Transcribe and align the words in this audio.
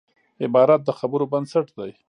عبارت 0.43 0.81
د 0.85 0.89
خبرو 0.99 1.25
بنسټ 1.31 1.67
دئ. 1.77 1.91